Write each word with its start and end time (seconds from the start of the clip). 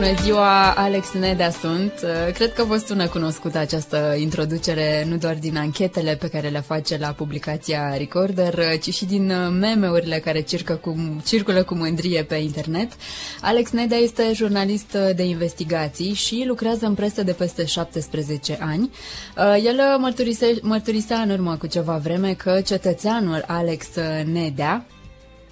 Bună 0.00 0.14
ziua, 0.22 0.70
Alex 0.70 1.12
Nedea 1.12 1.50
sunt. 1.50 1.92
Cred 2.34 2.52
că 2.52 2.64
vă 2.64 2.76
sună 2.76 3.06
cunoscută 3.08 3.58
această 3.58 4.16
introducere 4.18 5.04
nu 5.08 5.16
doar 5.16 5.34
din 5.34 5.56
anchetele 5.56 6.16
pe 6.16 6.28
care 6.28 6.48
le 6.48 6.60
face 6.60 6.96
la 6.98 7.08
publicația 7.08 7.96
Recorder, 7.96 8.78
ci 8.78 8.94
și 8.94 9.04
din 9.04 9.32
meme-urile 9.58 10.18
care 10.18 10.40
circă 10.40 10.74
cu, 10.74 11.20
circulă 11.24 11.62
cu 11.62 11.74
mândrie 11.74 12.22
pe 12.22 12.34
internet. 12.34 12.92
Alex 13.40 13.70
Nedea 13.70 13.98
este 13.98 14.32
jurnalist 14.34 14.96
de 15.16 15.22
investigații 15.22 16.12
și 16.12 16.44
lucrează 16.46 16.86
în 16.86 16.94
presă 16.94 17.22
de 17.22 17.32
peste 17.32 17.64
17 17.64 18.58
ani. 18.60 18.90
El 19.64 19.80
mărturise, 19.98 20.54
mărturisea 20.62 21.18
în 21.18 21.30
urmă 21.30 21.56
cu 21.56 21.66
ceva 21.66 21.96
vreme 21.96 22.32
că 22.32 22.60
cetățeanul 22.60 23.44
Alex 23.46 23.86
Nedea, 24.32 24.86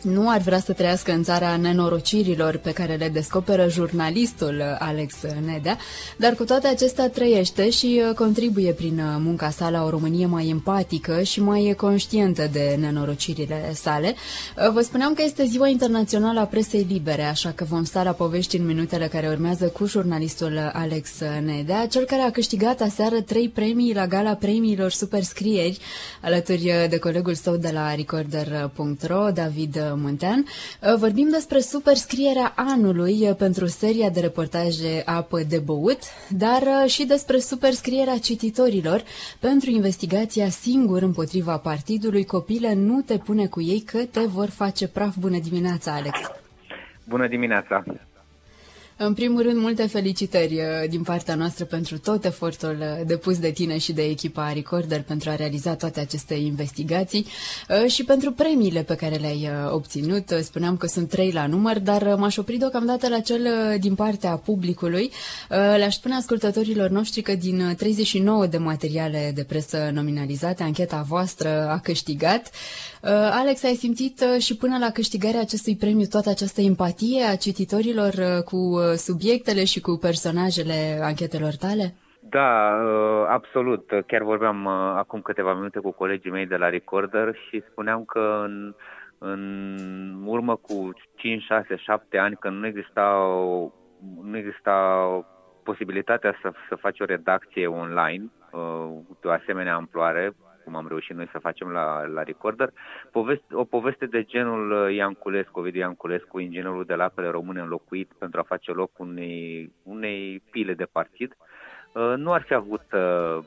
nu 0.03 0.31
ar 0.31 0.41
vrea 0.41 0.61
să 0.61 0.73
trăiască 0.73 1.13
în 1.13 1.23
țara 1.23 1.57
nenorocirilor 1.57 2.57
pe 2.57 2.73
care 2.73 2.95
le 2.95 3.09
descoperă 3.09 3.69
jurnalistul 3.69 4.77
Alex 4.79 5.15
Nedea, 5.45 5.79
dar 6.17 6.35
cu 6.35 6.45
toate 6.45 6.67
acestea 6.67 7.09
trăiește 7.09 7.71
și 7.71 8.03
uh, 8.09 8.15
contribuie 8.15 8.73
prin 8.73 8.99
uh, 8.99 9.17
munca 9.19 9.51
sa 9.51 9.71
la 9.71 9.85
o 9.85 9.91
Românie 9.91 10.27
mai 10.27 10.49
empatică 10.49 11.23
și 11.23 11.43
mai 11.43 11.75
conștientă 11.77 12.49
de 12.53 12.77
nenorocirile 12.81 13.73
sale. 13.75 14.15
Uh, 14.57 14.71
vă 14.73 14.81
spuneam 14.81 15.15
că 15.15 15.23
este 15.23 15.45
Ziua 15.45 15.69
Internațională 15.69 16.41
a 16.41 16.45
Presei 16.45 16.87
Libere, 16.89 17.23
așa 17.23 17.51
că 17.51 17.65
vom 17.65 17.85
sta 17.85 18.03
la 18.03 18.13
povești 18.13 18.57
în 18.57 18.67
minutele 18.67 19.07
care 19.07 19.29
urmează 19.29 19.67
cu 19.67 19.87
jurnalistul 19.87 20.71
Alex 20.73 21.11
Nedea, 21.45 21.87
cel 21.87 22.05
care 22.05 22.23
a 22.23 22.31
câștigat 22.31 22.81
aseară 22.81 23.21
trei 23.21 23.49
premii 23.49 23.95
la 23.95 24.07
gala 24.07 24.35
premiilor 24.35 24.91
Superscrieri, 24.91 25.79
alături 26.23 26.87
de 26.89 26.99
colegul 26.99 27.35
său 27.35 27.57
de 27.57 27.71
la 27.73 27.95
recorder.ro, 27.95 29.31
David 29.31 29.88
Muntean. 29.97 30.45
Uh, 30.45 30.95
vorbim 30.99 31.29
despre 31.31 31.59
superscrierea 31.59 32.53
anului 32.57 33.29
uh, 33.29 33.37
pentru 33.37 33.67
seria 33.67 34.11
de 34.11 34.21
reportaje 34.21 35.03
Apă 35.05 35.41
de 35.49 35.59
băut, 35.59 35.99
dar 36.29 36.63
uh, 36.63 36.91
și 36.91 37.05
despre 37.05 37.39
superscrierea 37.39 38.19
cititorilor 38.19 39.03
pentru 39.41 39.71
investigația 39.71 40.49
singur 40.49 41.03
împotriva 41.03 41.57
partidului 41.57 42.25
Copile 42.25 42.75
nu 42.75 43.01
te 43.01 43.19
pune 43.19 43.47
cu 43.47 43.61
ei 43.61 43.81
că 43.81 43.99
te 44.11 44.21
vor 44.21 44.49
face 44.49 44.89
praf. 44.89 45.17
Bună 45.17 45.39
dimineața, 45.39 45.93
Alex! 45.93 46.19
Bună 47.05 47.29
dimineața! 47.29 47.85
În 49.01 49.15
primul 49.15 49.43
rând, 49.43 49.61
multe 49.61 49.87
felicitări 49.87 50.55
uh, 50.55 50.89
din 50.89 51.03
partea 51.03 51.35
noastră 51.35 51.65
pentru 51.65 51.99
tot 51.99 52.25
efortul 52.25 52.77
uh, 52.81 53.07
depus 53.07 53.39
de 53.39 53.51
tine 53.51 53.79
și 53.79 53.93
de 53.93 54.03
echipa 54.03 54.53
Recorder 54.53 55.03
pentru 55.03 55.31
a 55.31 55.35
realiza 55.35 55.75
toate 55.75 56.01
aceste 56.01 56.35
investigații 56.35 57.27
uh, 57.69 57.91
și 57.91 58.05
pentru 58.05 58.33
premiile 58.33 58.83
pe 58.83 58.95
care 58.95 59.15
le-ai 59.17 59.51
obținut. 59.71 60.29
Spuneam 60.43 60.77
că 60.77 60.87
sunt 60.87 61.09
trei 61.09 61.31
la 61.31 61.47
număr, 61.47 61.79
dar 61.79 62.15
m-aș 62.17 62.37
opri 62.37 62.57
deocamdată 62.57 63.09
la 63.09 63.21
cel 63.21 63.47
din 63.81 63.95
partea 63.95 64.37
publicului. 64.37 65.11
Le-aș 65.49 65.95
spune 65.95 66.15
ascultătorilor 66.15 66.91
noștri 66.91 67.23
că 67.23 67.35
din 67.35 67.75
39 67.77 68.47
de 68.47 68.59
materiale 68.59 69.33
de 69.35 69.45
presă 69.45 69.91
nominalizate, 69.93 70.63
ancheta 70.63 71.05
voastră 71.09 71.69
a 71.69 71.79
câștigat. 71.79 72.51
Alex, 73.41 73.65
ai 73.65 73.75
simțit 73.75 74.19
și 74.39 74.57
până 74.57 74.79
la 74.79 74.91
câștigarea 74.91 75.41
acestui 75.41 75.77
premiu 75.77 76.07
toată 76.11 76.29
această 76.31 76.61
empatie 76.61 77.25
a 77.25 77.37
cititorilor 77.37 78.13
cu 78.45 78.79
subiectele 78.97 79.65
și 79.65 79.81
cu 79.81 79.99
personajele 80.01 80.99
anchetelor 81.03 81.55
tale? 81.57 81.95
Da, 82.31 82.81
uh, 82.85 83.27
absolut. 83.29 83.91
Chiar 84.07 84.23
vorbeam 84.23 84.65
uh, 84.65 84.73
acum 84.97 85.21
câteva 85.21 85.55
minute 85.55 85.79
cu 85.79 85.91
colegii 85.91 86.31
mei 86.31 86.47
de 86.47 86.57
la 86.57 86.69
Recorder 86.69 87.37
și 87.49 87.63
spuneam 87.71 88.05
că 88.05 88.43
în, 88.45 88.75
în 89.19 90.23
urmă 90.25 90.57
cu 90.57 90.93
5, 91.15 91.43
6, 91.43 91.77
7 91.77 92.19
ani, 92.19 92.37
când 92.37 92.57
nu 92.57 92.67
exista, 92.67 93.27
nu 94.23 94.37
exista 94.37 95.07
posibilitatea 95.63 96.39
să, 96.43 96.53
să 96.69 96.75
faci 96.75 97.01
o 97.01 97.05
redacție 97.05 97.67
online 97.67 98.25
uh, 98.53 98.89
de 99.21 99.29
o 99.29 99.31
asemenea 99.31 99.75
amploare, 99.75 100.33
cum 100.69 100.77
am 100.77 100.89
reușit 100.89 101.17
noi 101.17 101.29
să 101.33 101.39
facem 101.39 101.69
la, 101.69 102.07
la 102.07 102.23
Recorder. 102.23 102.73
Poveste, 103.11 103.55
o 103.55 103.65
poveste 103.65 104.07
de 104.07 104.23
genul 104.23 104.71
uh, 104.71 104.95
Ianculescu, 104.95 105.59
Ovidiu 105.59 105.81
Ianculescu, 105.81 106.39
inginerul 106.39 106.85
de 106.85 106.95
la 106.95 107.05
apele 107.05 107.29
române 107.29 107.61
înlocuit 107.61 108.13
pentru 108.19 108.41
a 108.41 108.43
face 108.53 108.73
loc 108.73 108.99
unei, 108.99 109.73
unei 109.83 110.43
pile 110.51 110.75
de 110.75 110.85
partid, 110.85 111.37
uh, 111.93 112.15
nu 112.17 112.33
ar 112.33 112.43
fi 112.43 112.55
avut 112.55 112.85
uh, 112.93 113.45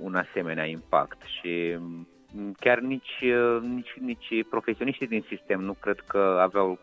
un 0.00 0.14
asemenea 0.14 0.64
impact 0.64 1.22
și 1.22 1.76
mm, 1.78 2.54
chiar 2.60 2.78
nici, 2.78 3.24
nici, 3.60 3.94
nici 4.00 4.46
profesioniștii 4.50 5.06
din 5.06 5.24
sistem 5.28 5.60
nu 5.60 5.72
cred 5.72 6.00
că 6.00 6.38
aveau 6.40 6.78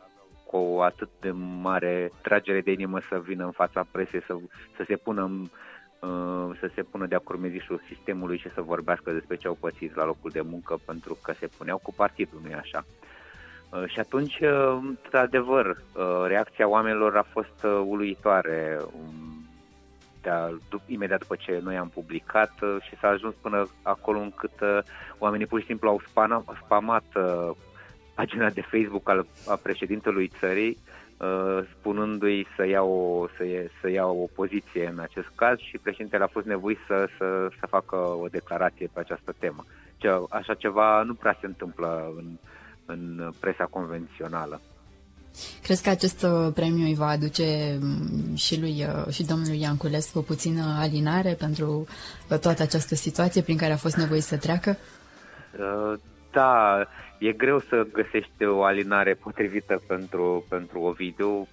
cu 0.46 0.58
o 0.58 0.82
atât 0.82 1.10
de 1.20 1.32
mare 1.62 2.12
tragere 2.22 2.62
de 2.62 2.72
inimă 2.72 3.00
să 3.10 3.20
vină 3.20 3.46
în 3.46 3.52
fața 3.52 3.88
presei, 3.92 4.22
să, 4.22 4.38
să 4.76 4.84
se 4.88 4.96
pună 4.96 5.24
în, 5.24 5.42
Uh, 5.42 5.50
să 6.60 6.70
se 6.76 6.84
pună 6.84 7.06
de 7.06 7.16
acord 7.16 7.40
medișul 7.40 7.82
sistemului 7.88 8.38
și 8.38 8.54
să 8.54 8.62
vorbească 8.62 9.12
despre 9.12 9.36
ce 9.36 9.48
au 9.48 9.58
pățit 9.60 9.96
la 9.96 10.06
locul 10.06 10.30
de 10.30 10.42
muncă 10.42 10.80
pentru 10.86 11.18
că 11.24 11.34
se 11.40 11.48
puneau 11.58 11.78
cu 11.78 11.94
partidul, 11.94 12.42
nu 12.44 12.56
așa? 12.56 12.86
Uh, 13.70 13.84
și 13.88 14.00
atunci, 14.00 14.40
uh, 14.40 14.78
într-adevăr, 14.82 15.78
reacția 16.28 16.68
oamenilor 16.68 17.18
a 17.18 17.26
fost 17.32 17.64
uluitoare 17.86 18.80
um, 18.94 19.46
de 20.22 20.30
imediat 20.86 21.20
după 21.20 21.36
ce 21.36 21.60
noi 21.64 21.78
am 21.78 21.90
publicat 21.90 22.54
și 22.82 22.98
s-a 22.98 23.08
ajuns 23.08 23.34
până 23.42 23.68
acolo 23.82 24.20
încât 24.20 24.86
oamenii 25.18 25.46
pur 25.46 25.60
și 25.60 25.66
simplu 25.66 25.90
au 25.90 26.02
spamat 26.66 27.04
pagina 28.16 28.50
de 28.50 28.62
Facebook 28.62 29.10
al, 29.10 29.26
a 29.48 29.56
președintelui 29.56 30.32
țării 30.40 30.78
Uh, 30.78 30.91
spunându-i 31.78 32.48
să 32.56 32.68
ia, 32.68 32.84
o, 32.84 33.28
să, 33.38 33.44
să 33.82 33.90
ia 33.90 34.06
o 34.06 34.26
poziție 34.36 34.88
în 34.88 35.00
acest 35.00 35.28
caz 35.36 35.58
și 35.58 35.78
președintele 35.78 36.24
a 36.24 36.28
fost 36.28 36.46
nevoit 36.46 36.78
să, 36.88 37.08
să, 37.18 37.48
să 37.60 37.66
facă 37.70 37.96
o 37.96 38.28
declarație 38.32 38.90
pe 38.94 39.00
această 39.00 39.36
temă. 39.40 39.66
Ce, 39.98 40.10
așa 40.30 40.54
ceva 40.54 41.02
nu 41.04 41.14
prea 41.14 41.38
se 41.40 41.46
întâmplă 41.46 42.14
în, 42.18 42.26
în 42.86 43.32
presa 43.40 43.66
convențională. 43.66 44.62
Crezi 45.64 45.84
că 45.84 45.90
acest 45.90 46.24
uh, 46.24 46.54
premiu 46.54 46.86
îi 46.86 46.96
va 46.96 47.08
aduce 47.08 47.78
mm, 47.82 48.36
și 48.36 48.60
lui 48.60 48.86
uh, 48.86 49.14
și 49.14 49.24
domnului 49.24 49.62
Ianculescu 49.62 50.20
puțină 50.22 50.76
alinare 50.80 51.34
pentru 51.34 51.88
toată 52.28 52.62
această 52.62 52.96
situație 52.96 53.42
prin 53.42 53.58
care 53.58 53.74
a 53.74 53.78
fost 53.78 53.96
nevoit 53.96 54.24
să 54.24 54.38
treacă? 54.38 54.78
Da, 56.32 56.88
e 57.22 57.32
greu 57.32 57.60
să 57.60 57.88
găsești 57.94 58.46
o 58.46 58.64
alinare 58.64 59.14
potrivită 59.14 59.82
pentru, 59.88 60.46
pentru 60.50 60.80
Ovidiu. 60.80 61.48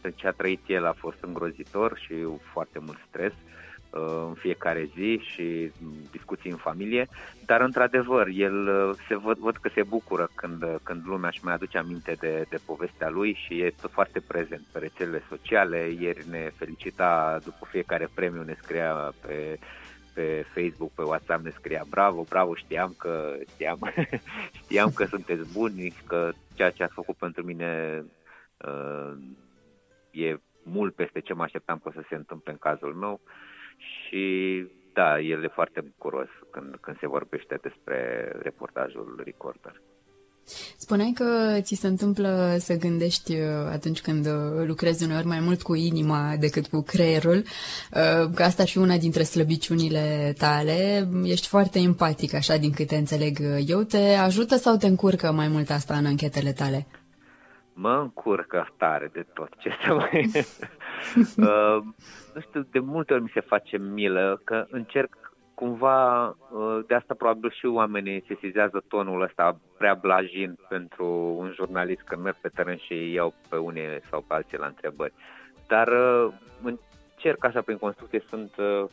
Pe 0.00 0.10
ce 0.10 0.26
a 0.26 0.30
trăit 0.30 0.60
el 0.66 0.86
a 0.86 0.92
fost 0.92 1.16
îngrozitor 1.20 1.98
și 1.98 2.14
foarte 2.52 2.78
mult 2.78 2.98
stres 3.08 3.32
uh, 3.32 4.24
în 4.28 4.34
fiecare 4.34 4.88
zi 4.94 5.20
și 5.22 5.72
discuții 6.10 6.50
în 6.50 6.56
familie, 6.56 7.08
dar 7.46 7.60
într-adevăr, 7.60 8.26
el 8.26 8.68
uh, 8.68 8.96
se 9.08 9.16
văd, 9.16 9.38
văd 9.38 9.56
că 9.56 9.70
se 9.74 9.82
bucură 9.82 10.30
când, 10.34 10.64
când 10.82 11.02
lumea 11.06 11.28
își 11.28 11.44
mai 11.44 11.54
aduce 11.54 11.78
aminte 11.78 12.16
de, 12.20 12.44
de 12.48 12.58
povestea 12.66 13.08
lui 13.08 13.38
și 13.46 13.60
e 13.60 13.74
foarte 13.90 14.20
prezent 14.20 14.62
pe 14.72 14.78
rețelele 14.78 15.22
sociale. 15.28 15.96
Ieri 16.00 16.28
ne 16.30 16.50
felicita 16.56 17.38
după 17.44 17.66
fiecare 17.70 18.08
premiu, 18.14 18.42
ne 18.42 18.56
scria 18.62 19.14
pe 19.26 19.58
pe 20.14 20.44
Facebook, 20.54 20.90
pe 20.90 21.02
WhatsApp 21.02 21.44
ne 21.44 21.50
scria 21.50 21.84
bravo, 21.90 22.24
bravo, 22.28 22.54
știam 22.54 22.94
că 22.98 23.36
știam, 23.48 23.78
știam 24.62 24.90
că 24.90 25.04
sunteți 25.04 25.52
buni 25.52 25.90
și 25.90 26.02
că 26.06 26.30
ceea 26.54 26.70
ce 26.70 26.82
ați 26.82 26.94
făcut 26.94 27.16
pentru 27.16 27.44
mine 27.44 28.02
uh, 28.66 29.12
e 30.10 30.36
mult 30.62 30.94
peste 30.94 31.20
ce 31.20 31.34
mă 31.34 31.42
așteptam 31.42 31.78
că 31.78 31.88
o 31.88 31.92
să 31.92 32.04
se 32.08 32.14
întâmple 32.14 32.52
în 32.52 32.58
cazul 32.58 32.94
meu 32.94 33.20
și 33.76 34.66
da, 34.92 35.20
el 35.20 35.44
e 35.44 35.48
foarte 35.48 35.80
bucuros 35.80 36.28
când, 36.50 36.76
când 36.80 36.98
se 36.98 37.06
vorbește 37.06 37.58
despre 37.62 38.30
reportajul 38.42 39.20
Recorder. 39.24 39.80
Spuneai 40.76 41.12
că 41.14 41.58
ți 41.60 41.74
se 41.74 41.86
întâmplă 41.86 42.56
să 42.58 42.76
gândești 42.76 43.32
uh, 43.32 43.46
atunci 43.72 44.00
când 44.00 44.26
uh, 44.26 44.66
lucrezi 44.66 45.04
uneori 45.04 45.26
mai 45.26 45.40
mult 45.40 45.62
cu 45.62 45.74
inima 45.74 46.34
decât 46.40 46.66
cu 46.66 46.82
creierul, 46.82 47.36
uh, 47.36 48.30
că 48.34 48.42
asta 48.42 48.62
ar 48.62 48.68
fi 48.68 48.78
una 48.78 48.96
dintre 48.96 49.22
slăbiciunile 49.22 50.34
tale. 50.38 51.08
Ești 51.24 51.48
foarte 51.48 51.78
empatic, 51.78 52.34
așa 52.34 52.56
din 52.56 52.72
câte 52.72 52.96
înțeleg 52.96 53.38
eu. 53.66 53.82
Te 53.82 54.14
ajută 54.14 54.56
sau 54.56 54.76
te 54.76 54.86
încurcă 54.86 55.32
mai 55.32 55.48
mult 55.48 55.70
asta 55.70 55.94
în 55.94 56.06
anchetele 56.06 56.52
tale? 56.52 56.86
Mă 57.74 57.98
încurcă 58.02 58.74
tare 58.76 59.10
de 59.12 59.26
tot. 59.34 59.48
Ce 59.58 59.70
să 59.84 59.94
mai... 59.94 60.30
uh, 61.48 61.82
nu 62.34 62.40
știu, 62.40 62.66
de 62.70 62.78
multe 62.78 63.12
ori 63.12 63.22
mi 63.22 63.30
se 63.34 63.40
face 63.40 63.76
milă 63.78 64.40
că 64.44 64.66
încerc 64.70 65.21
cumva 65.62 66.28
uh, 66.28 66.78
de 66.86 66.94
asta 66.94 67.14
probabil 67.14 67.50
și 67.50 67.66
oamenii 67.66 68.24
se 68.26 68.34
sizează 68.40 68.84
tonul 68.88 69.22
ăsta 69.22 69.60
prea 69.78 69.94
blajin 69.94 70.58
pentru 70.68 71.06
un 71.38 71.52
jurnalist 71.54 72.02
când 72.02 72.22
merg 72.22 72.36
pe 72.40 72.48
teren 72.48 72.76
și 72.76 73.12
iau 73.12 73.34
pe 73.48 73.56
unii 73.56 74.00
sau 74.10 74.20
pe 74.20 74.34
alții 74.34 74.58
la 74.58 74.66
întrebări. 74.66 75.12
Dar 75.66 75.88
uh, 75.88 76.32
încerc 76.62 77.44
așa 77.44 77.60
prin 77.62 77.78
construcție, 77.78 78.22
sunt 78.28 78.56
uh, 78.56 78.84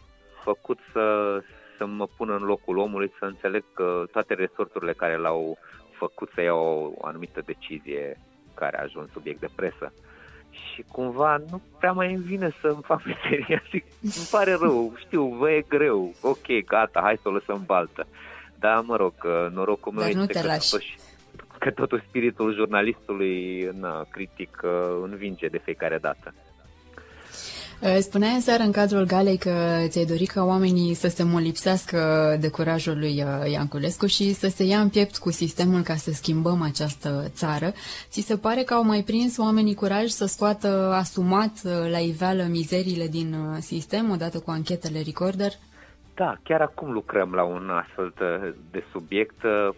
făcut 0.43 0.79
să, 0.91 1.37
să 1.77 1.85
mă 1.85 2.07
pun 2.17 2.29
în 2.29 2.43
locul 2.43 2.77
omului, 2.77 3.11
să 3.19 3.25
înțeleg 3.25 3.63
că 3.73 4.03
toate 4.11 4.33
resorturile 4.33 4.93
care 4.93 5.17
l-au 5.17 5.57
făcut 5.91 6.29
să 6.33 6.41
iau 6.41 6.95
o 6.97 7.05
anumită 7.07 7.41
decizie 7.45 8.17
care 8.53 8.77
a 8.77 8.83
ajuns 8.83 9.11
subiect 9.11 9.39
de 9.39 9.49
presă. 9.55 9.93
Și 10.51 10.85
cumva 10.91 11.37
nu 11.49 11.61
prea 11.79 11.91
mai 11.91 12.13
îmi 12.13 12.23
vine 12.23 12.49
să-mi 12.61 12.83
fac 12.83 13.01
meseria 13.11 13.61
și 13.69 13.83
îmi 14.01 14.27
pare 14.31 14.53
rău, 14.53 14.93
știu, 14.97 15.25
vă 15.25 15.51
e 15.51 15.65
greu, 15.67 16.13
ok, 16.21 16.65
gata, 16.65 16.99
hai 17.03 17.19
să 17.21 17.27
o 17.27 17.31
lăsăm 17.31 17.63
baltă. 17.65 18.07
Dar 18.59 18.81
mă 18.81 18.95
rog, 18.95 19.13
norocul 19.53 19.91
meu 19.91 20.07
este 20.07 20.33
că 20.33 20.41
totuși, 20.41 20.97
că 21.59 21.71
totuși 21.71 22.05
spiritul 22.07 22.53
jurnalistului 22.53 23.69
na, 23.79 24.05
critic 24.11 24.61
învinge 25.03 25.47
de 25.47 25.57
fiecare 25.57 25.97
dată. 25.97 26.33
Uh, 27.81 27.97
spuneai 28.01 28.41
seară 28.41 28.63
în 28.63 28.71
cadrul 28.71 29.05
galei 29.05 29.37
că 29.37 29.85
ți-ai 29.87 30.05
dorit 30.05 30.29
ca 30.29 30.43
oamenii 30.43 30.93
să 30.93 31.07
se 31.07 31.23
molipsească 31.23 32.37
de 32.39 32.47
curajul 32.47 32.97
lui 32.99 33.23
uh, 33.23 33.51
Ianculescu 33.51 34.05
și 34.05 34.33
să 34.33 34.47
se 34.55 34.63
ia 34.63 34.79
în 34.79 34.89
piept 34.89 35.17
cu 35.17 35.31
sistemul 35.31 35.81
ca 35.81 35.95
să 35.95 36.11
schimbăm 36.11 36.61
această 36.61 37.31
țară. 37.35 37.73
Ți 38.09 38.21
se 38.21 38.37
pare 38.37 38.63
că 38.63 38.73
au 38.73 38.83
mai 38.83 39.03
prins 39.03 39.37
oamenii 39.37 39.73
curaj 39.73 40.07
să 40.07 40.25
scoată 40.25 40.93
asumat 40.93 41.51
uh, 41.63 41.71
la 41.91 41.97
iveală 41.97 42.47
mizeriile 42.49 43.07
din 43.07 43.35
sistem 43.61 44.09
odată 44.11 44.39
cu 44.39 44.51
anchetele 44.51 45.01
Recorder? 45.01 45.51
Da, 46.19 46.35
chiar 46.43 46.61
acum 46.61 46.91
lucrăm 46.91 47.33
la 47.33 47.43
un 47.43 47.69
astfel 47.69 48.13
de, 48.17 48.55
de 48.71 48.83
subiect, 48.91 49.43
uh, 49.43 49.69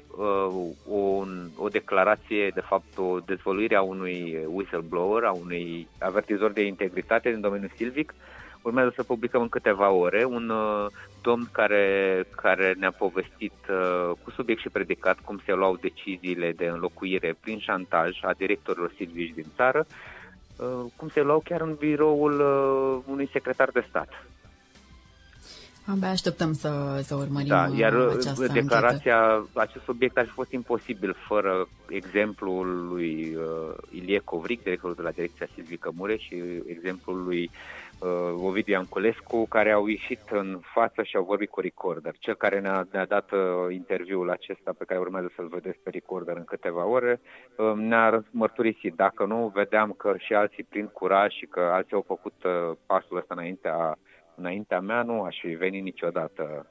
o, 0.90 1.24
o 1.58 1.68
declarație, 1.68 2.50
de 2.54 2.60
fapt, 2.60 2.98
o 2.98 3.20
dezvăluire 3.20 3.76
a 3.76 3.82
unui 3.82 4.46
whistleblower, 4.48 5.24
a 5.24 5.32
unui 5.32 5.88
avertizor 6.00 6.52
de 6.52 6.66
integritate 6.66 7.32
din 7.32 7.42
domeniul 7.42 7.72
silvic. 7.76 8.14
Urmează 8.62 8.92
să 8.96 9.04
publicăm 9.04 9.42
în 9.42 9.50
câteva 9.50 9.90
ore 9.90 10.26
un 10.26 10.50
uh, 10.50 10.86
domn 11.22 11.50
care, 11.52 12.26
care 12.36 12.76
ne-a 12.80 12.92
povestit 12.92 13.58
uh, 13.70 14.12
cu 14.24 14.32
subiect 14.32 14.62
și 14.62 14.70
predicat 14.70 15.20
cum 15.20 15.42
se 15.46 15.54
luau 15.54 15.76
deciziile 15.76 16.52
de 16.52 16.66
înlocuire 16.66 17.36
prin 17.42 17.60
șantaj 17.60 18.20
a 18.24 18.34
directorilor 18.38 18.94
silvici 18.96 19.34
din 19.34 19.48
țară, 19.56 19.86
uh, 20.58 20.92
cum 20.96 21.10
se 21.10 21.22
luau 21.22 21.42
chiar 21.44 21.62
în 21.62 21.76
biroul 21.80 22.40
uh, 22.40 23.04
unui 23.12 23.30
secretar 23.32 23.70
de 23.70 23.86
stat 23.90 24.10
Abia 25.86 26.10
așteptăm 26.10 26.54
să, 26.54 27.00
să 27.04 27.16
urmărim 27.16 27.48
da, 27.48 27.68
iar 27.76 27.94
uh, 27.94 28.14
această 28.18 28.48
declarația, 28.48 29.18
anchetă. 29.18 29.60
acest 29.60 29.84
subiect 29.84 30.18
ar 30.18 30.26
fi 30.26 30.32
fost 30.32 30.52
imposibil 30.52 31.16
fără 31.28 31.68
exemplul 31.90 32.88
lui 32.88 33.36
uh, 33.36 33.76
Ilie 33.90 34.20
Covric, 34.24 34.64
directorul 34.64 34.96
de 34.96 35.02
la 35.02 35.10
Direcția 35.10 35.48
Silvică 35.54 35.92
Mure 35.96 36.18
și 36.18 36.44
exemplul 36.66 37.24
lui 37.24 37.50
uh, 38.00 38.44
Ovidiu 38.44 38.78
Anculescu, 38.78 39.48
care 39.48 39.72
au 39.72 39.88
ieșit 39.88 40.22
în 40.32 40.60
față 40.74 41.04
și 41.04 41.16
au 41.16 41.24
vorbit 41.24 41.50
cu 41.50 41.60
Recorder. 41.60 42.14
Cel 42.20 42.36
care 42.36 42.60
ne-a, 42.60 42.88
ne-a 42.92 43.06
dat 43.06 43.32
uh, 43.32 43.40
interviul 43.74 44.30
acesta 44.30 44.74
pe 44.78 44.86
care 44.86 45.00
urmează 45.00 45.32
să-l 45.36 45.48
vedeți 45.48 45.80
pe 45.84 45.90
Recorder 45.90 46.36
în 46.36 46.44
câteva 46.44 46.86
ore, 46.86 47.22
uh, 47.58 47.74
ne-a 47.76 48.24
mărturisit. 48.32 48.94
Dacă 48.96 49.26
nu, 49.26 49.52
vedeam 49.54 49.92
că 49.98 50.14
și 50.18 50.34
alții 50.34 50.64
prind 50.64 50.90
curaj 50.90 51.34
și 51.34 51.46
că 51.46 51.60
alții 51.60 51.96
au 51.96 52.04
făcut 52.08 52.34
uh, 52.44 52.78
pasul 52.86 53.18
ăsta 53.18 53.34
înaintea 53.34 53.98
înaintea 54.42 54.80
mea 54.80 55.04
nu 55.04 55.22
aș 55.22 55.38
fi 55.40 55.48
venit 55.48 55.84
niciodată 55.84 56.68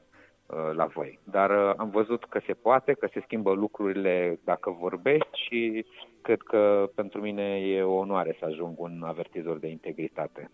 uh, 0.46 0.70
la 0.74 0.86
voi. 0.86 1.18
Dar 1.24 1.50
uh, 1.50 1.72
am 1.76 1.90
văzut 1.90 2.24
că 2.24 2.40
se 2.46 2.52
poate, 2.52 2.92
că 2.92 3.08
se 3.12 3.22
schimbă 3.24 3.52
lucrurile 3.52 4.38
dacă 4.44 4.70
vorbești 4.70 5.42
și 5.46 5.86
cred 6.22 6.40
că 6.42 6.90
pentru 6.94 7.20
mine 7.20 7.42
e 7.42 7.82
o 7.82 7.94
onoare 7.94 8.36
să 8.38 8.44
ajung 8.44 8.80
un 8.80 9.02
avertizor 9.04 9.58
de 9.58 9.68
integritate. 9.68 10.50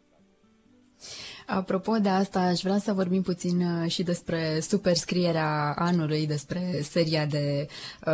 Apropo 1.46 1.92
de 1.96 2.08
asta, 2.08 2.40
aș 2.40 2.60
vrea 2.60 2.78
să 2.78 2.92
vorbim 2.92 3.22
puțin 3.22 3.60
uh, 3.60 3.90
și 3.90 4.02
despre 4.02 4.60
superscrierea 4.60 5.74
anului, 5.78 6.26
despre 6.26 6.60
seria 6.82 7.26
de 7.26 7.66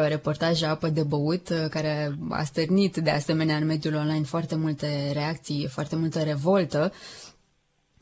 reportaje 0.08 0.66
apă 0.66 0.88
de 0.88 1.02
băut, 1.02 1.48
care 1.70 2.14
a 2.30 2.42
stârnit 2.42 2.96
de 2.96 3.10
asemenea 3.10 3.56
în 3.56 3.66
mediul 3.66 3.94
online 3.94 4.24
foarte 4.24 4.56
multe 4.56 5.10
reacții, 5.12 5.68
foarte 5.68 5.96
multă 5.96 6.22
revoltă. 6.22 6.92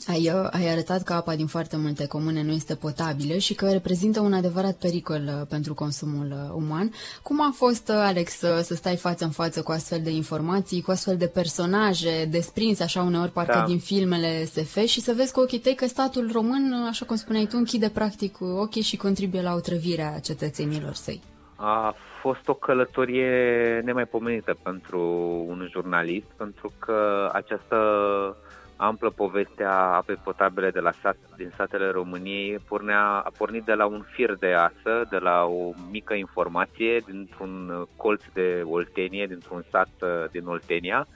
Ai, 0.08 0.30
uh, 0.34 0.48
ai 0.50 0.68
arătat 0.68 1.02
că 1.02 1.12
apa 1.12 1.34
din 1.34 1.46
foarte 1.46 1.76
multe 1.76 2.06
comune 2.06 2.42
nu 2.42 2.52
este 2.52 2.74
potabilă 2.74 3.36
și 3.36 3.54
că 3.54 3.70
reprezintă 3.70 4.20
un 4.20 4.32
adevărat 4.32 4.72
pericol 4.72 5.22
uh, 5.26 5.46
pentru 5.48 5.74
consumul 5.74 6.26
uh, 6.26 6.54
uman. 6.54 6.90
Cum 7.22 7.40
a 7.40 7.50
fost, 7.54 7.90
Alex, 7.90 8.38
să 8.38 8.74
stai 8.74 8.96
față 8.96 9.24
în 9.24 9.30
față 9.30 9.62
cu 9.62 9.72
astfel 9.72 10.00
de 10.02 10.10
informații, 10.10 10.82
cu 10.82 10.90
astfel 10.90 11.16
de 11.16 11.26
personaje 11.26 12.24
desprinse 12.24 12.82
așa 12.82 13.02
uneori 13.02 13.30
parcă 13.30 13.58
da. 13.58 13.64
din 13.64 13.78
filmele 13.78 14.44
SF 14.44 14.76
și 14.86 15.00
să 15.00 15.12
vezi 15.16 15.32
cu 15.32 15.40
ochii 15.40 15.58
tăi 15.58 15.74
că 15.74 15.86
statul 15.86 16.30
român, 16.32 16.86
așa 16.88 17.06
cum 17.06 17.16
spuneai 17.16 17.44
tu, 17.44 17.56
închide 17.56 17.88
practic 17.88 18.36
ochii 18.40 18.82
și 18.82 18.96
contribuie 18.96 19.42
la 19.42 19.54
otrăvirea 19.54 20.18
cetățenilor 20.18 20.92
săi? 20.92 21.20
A 21.56 21.94
fost 22.20 22.48
o 22.48 22.54
călătorie 22.54 23.30
nemaipomenită 23.84 24.56
pentru 24.62 25.00
un 25.48 25.68
jurnalist, 25.70 26.26
pentru 26.36 26.72
că 26.78 27.30
această 27.32 27.76
amplă 28.80 29.10
povestea 29.10 29.72
apei 29.72 30.14
potabile 30.24 30.70
de 30.70 30.80
la 30.80 30.92
sat, 31.02 31.16
din 31.36 31.52
satele 31.56 31.90
României 31.90 32.58
pornea, 32.68 33.02
a 33.02 33.30
pornit 33.38 33.64
de 33.64 33.72
la 33.72 33.86
un 33.86 34.04
fir 34.12 34.34
de 34.34 34.52
asă, 34.52 35.06
de 35.10 35.18
la 35.18 35.44
o 35.44 35.72
mică 35.90 36.14
informație 36.14 37.02
dintr-un 37.06 37.86
colț 37.96 38.22
de 38.32 38.62
Oltenie, 38.64 39.26
dintr-un 39.26 39.64
sat 39.70 39.90
uh, 40.00 40.30
din 40.30 40.46
Oltenia. 40.46 41.06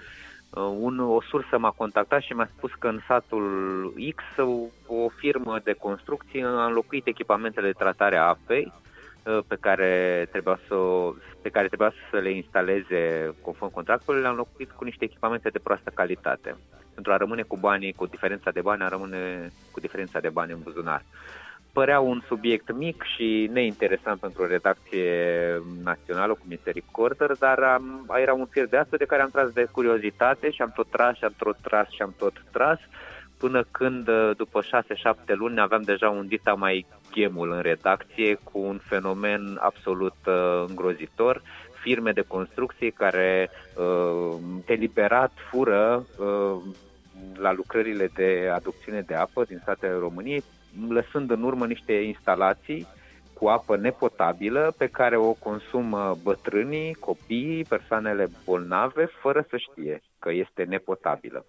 Uh, 0.50 0.76
un, 0.78 0.99
o 0.99 1.22
sursă 1.22 1.58
m-a 1.58 1.70
contactat 1.70 2.20
și 2.20 2.32
mi-a 2.32 2.50
spus 2.56 2.70
că 2.78 2.88
în 2.88 3.00
satul 3.06 3.94
X 4.14 4.22
o, 4.37 4.94
o 4.94 5.08
firmă 5.08 5.60
de 5.64 5.72
construcție 5.72 6.44
a 6.44 6.64
înlocuit 6.64 7.06
echipamentele 7.06 7.67
de 7.67 7.78
tratare 7.78 8.17
a 8.17 8.22
apei 8.22 8.64
uh, 8.67 8.83
pe 9.48 9.56
care 9.60 10.26
trebuia 10.30 10.60
să, 10.68 10.76
pe 11.42 11.48
care 11.48 11.66
trebuia 11.66 11.92
să 12.10 12.16
le 12.18 12.30
instaleze 12.30 13.34
conform 13.40 13.72
contractului, 13.72 14.20
le-am 14.20 14.32
înlocuit 14.32 14.70
cu 14.70 14.84
niște 14.84 15.04
echipamente 15.04 15.48
de 15.48 15.58
proastă 15.58 15.90
calitate 15.94 16.56
pentru 16.94 17.12
a 17.12 17.16
rămâne 17.16 17.42
cu 17.42 17.56
banii, 17.56 17.92
cu 17.92 18.06
diferența 18.06 18.50
de 18.50 18.60
bani, 18.60 18.82
a 18.82 18.88
rămâne 18.88 19.52
cu 19.70 19.80
diferența 19.80 20.20
de 20.20 20.28
bani 20.28 20.52
în 20.52 20.58
buzunar. 20.62 21.04
Părea 21.72 22.00
un 22.00 22.22
subiect 22.26 22.72
mic 22.72 23.02
și 23.02 23.50
neinteresant 23.52 24.20
pentru 24.20 24.42
o 24.42 24.46
redacție 24.46 25.12
națională, 25.82 26.32
cum 26.34 26.50
este 26.50 26.70
Recorder, 26.70 27.32
dar 27.38 27.58
am, 27.58 28.14
era 28.20 28.32
un 28.32 28.46
fir 28.46 28.66
de 28.66 28.76
asta 28.76 28.96
de 28.96 29.04
care 29.04 29.22
am 29.22 29.30
tras 29.30 29.50
de 29.50 29.68
curiozitate 29.70 30.50
și 30.50 30.62
am 30.62 30.72
tot 30.74 30.90
tras 30.90 31.16
și 31.16 31.24
am 31.24 31.34
tot 31.36 31.56
tras 31.62 31.88
și 31.90 32.02
am 32.02 32.14
tot 32.19 32.44
tras, 32.52 32.78
până 33.38 33.64
când, 33.70 34.10
după 34.36 34.60
6-7 34.62 34.64
luni, 35.26 35.60
aveam 35.60 35.82
deja 35.82 36.10
un 36.10 36.26
dita 36.26 36.55
mai 36.55 36.86
chemul 37.10 37.53
în 37.53 37.60
redacție 37.60 38.34
cu 38.34 38.58
un 38.58 38.79
fenomen 38.79 39.58
absolut 39.60 40.17
uh, 40.26 40.64
îngrozitor 40.69 41.43
firme 41.84 42.12
de 42.12 42.20
construcții 42.20 42.91
care 42.91 43.50
uh, 43.50 44.36
deliberat 44.67 45.32
fură 45.50 46.06
uh, 46.19 46.62
la 47.34 47.53
lucrările 47.53 48.10
de 48.14 48.50
aducțiune 48.55 49.00
de 49.00 49.14
apă 49.14 49.44
din 49.44 49.58
statele 49.62 49.93
României, 49.93 50.43
lăsând 50.88 51.31
în 51.31 51.43
urmă 51.43 51.67
niște 51.67 51.93
instalații 51.93 52.86
cu 53.34 53.46
apă 53.46 53.76
nepotabilă 53.76 54.74
pe 54.79 54.86
care 54.86 55.17
o 55.17 55.32
consumă 55.32 56.17
bătrânii, 56.22 56.94
copiii, 56.94 57.64
persoanele 57.64 58.26
bolnave, 58.44 59.05
fără 59.05 59.46
să 59.48 59.56
știe 59.56 60.03
că 60.19 60.32
este 60.32 60.62
nepotabilă. 60.62 61.44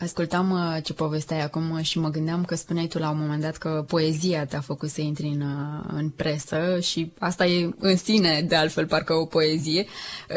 Ascultam 0.00 0.50
uh, 0.50 0.76
ce 0.84 0.94
povesteai 0.94 1.42
acum 1.42 1.70
uh, 1.70 1.80
și 1.80 1.98
mă 1.98 2.08
gândeam 2.08 2.44
că 2.44 2.54
spuneai 2.54 2.86
tu 2.86 2.98
la 2.98 3.10
un 3.10 3.18
moment 3.18 3.42
dat 3.42 3.56
că 3.56 3.84
poezia 3.88 4.44
te-a 4.44 4.60
făcut 4.60 4.88
să 4.88 5.00
intri 5.00 5.26
în, 5.26 5.40
uh, 5.40 5.84
în 6.00 6.10
presă 6.10 6.80
și 6.80 7.12
asta 7.18 7.44
e 7.44 7.70
în 7.78 7.96
sine, 7.96 8.40
de 8.48 8.56
altfel, 8.56 8.86
parcă 8.86 9.12
o 9.14 9.26
poezie. 9.26 9.84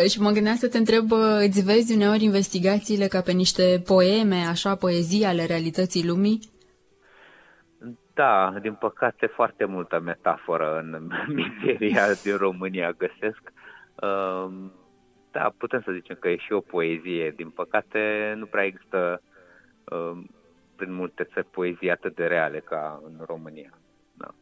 Și 0.10 0.22
mă 0.22 0.32
gândeam 0.32 0.56
să 0.56 0.70
te 0.70 0.78
întreb, 0.78 1.12
îți 1.48 1.63
vezi 1.63 1.96
uneori 1.96 2.24
investigațiile 2.24 3.08
ca 3.08 3.22
pe 3.22 3.32
niște 3.32 3.82
poeme, 3.86 4.39
așa, 4.50 4.75
poezii 4.75 5.25
ale 5.25 5.46
realității 5.46 6.08
lumii? 6.08 6.39
Da, 8.13 8.54
din 8.62 8.74
păcate 8.74 9.25
foarte 9.25 9.66
multă 9.66 10.00
metaforă 10.00 10.80
în 10.82 11.08
mizeria 11.39 12.06
din 12.24 12.36
România 12.38 12.92
găsesc. 12.92 13.42
Da, 15.32 15.54
putem 15.58 15.82
să 15.86 15.92
zicem 15.92 16.18
că 16.20 16.30
e 16.30 16.38
și 16.38 16.51
o 16.51 16.60
poezie. 16.60 17.34
Din 17.36 17.50
păcate 17.50 18.34
nu 18.38 18.46
prea 18.46 18.63
există 18.63 19.00
Um, 19.08 19.28
prin 20.75 20.93
multe 20.93 21.24
țări 21.34 21.46
poezii 21.46 21.91
atât 21.91 22.15
de 22.15 22.25
reale 22.25 22.60
ca 22.60 23.01
în 23.05 23.25
România. 23.25 23.74
Da. 24.13 24.34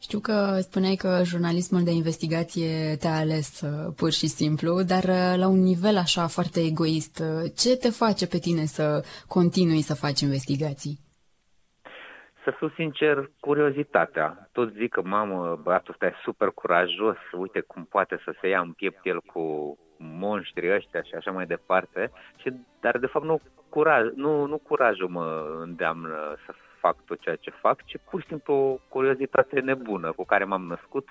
Știu 0.00 0.20
că 0.20 0.58
spuneai 0.60 0.94
că 0.94 1.20
jurnalismul 1.24 1.82
de 1.84 1.90
investigație 1.90 2.96
te-a 3.00 3.16
ales 3.16 3.60
uh, 3.60 3.92
pur 3.96 4.10
și 4.10 4.26
simplu, 4.26 4.82
dar 4.82 5.04
uh, 5.04 5.34
la 5.36 5.48
un 5.48 5.62
nivel 5.62 5.96
așa 5.96 6.26
foarte 6.26 6.60
egoist, 6.60 7.18
uh, 7.18 7.50
ce 7.56 7.76
te 7.76 7.90
face 7.90 8.26
pe 8.26 8.38
tine 8.38 8.64
să 8.64 9.04
continui 9.28 9.80
să 9.80 9.94
faci 9.94 10.20
investigații? 10.20 11.04
să 12.46 12.54
fiu 12.58 12.68
sincer, 12.68 13.30
curiozitatea. 13.40 14.48
Tot 14.52 14.72
zic 14.72 14.92
că, 14.92 15.02
mamă, 15.02 15.60
băiatul 15.62 15.92
ăsta 15.92 16.06
e 16.06 16.22
super 16.22 16.48
curajos, 16.48 17.16
uite 17.32 17.60
cum 17.60 17.84
poate 17.84 18.20
să 18.24 18.34
se 18.40 18.48
ia 18.48 18.60
în 18.60 18.72
piept 18.72 19.06
el 19.06 19.20
cu 19.20 19.42
monștrii 19.98 20.74
ăștia 20.74 21.02
și 21.02 21.14
așa 21.14 21.30
mai 21.30 21.46
departe. 21.46 22.10
Și, 22.36 22.52
dar, 22.80 22.98
de 22.98 23.06
fapt, 23.06 23.24
nu, 23.24 23.40
curaj, 23.68 24.04
nu, 24.14 24.46
nu 24.46 24.58
curajul 24.58 25.08
mă 25.08 25.56
îndeamnă 25.60 26.36
să 26.46 26.54
fac 26.80 26.96
tot 27.04 27.20
ceea 27.20 27.36
ce 27.36 27.50
fac, 27.50 27.84
ci 27.84 27.96
pur 28.10 28.20
și 28.20 28.26
simplu 28.26 28.54
o 28.54 28.78
curiozitate 28.88 29.60
nebună 29.60 30.12
cu 30.12 30.24
care 30.24 30.44
m-am 30.44 30.62
născut 30.62 31.08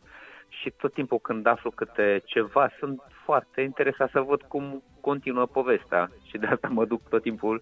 și 0.48 0.74
tot 0.77 0.94
timpul 0.94 1.20
când 1.20 1.46
aflu 1.46 1.72
câte 1.72 2.22
ceva, 2.25 2.70
sunt 2.80 3.01
foarte 3.25 3.62
interesat 3.62 4.10
să 4.12 4.20
văd 4.20 4.42
cum 4.42 4.84
continuă 5.01 5.46
povestea 5.46 6.12
și 6.24 6.38
de 6.38 6.46
asta 6.46 6.68
mă 6.68 6.86
duc 6.86 7.01
tot 7.10 7.22
timpul 7.22 7.62